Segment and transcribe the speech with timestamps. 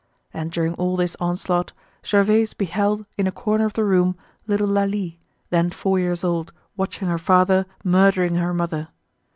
[0.33, 5.19] And during all this onslaught, Gervaise beheld in a corner of the room little Lalie,
[5.51, 8.87] then four years old, watching her father murdering her mother.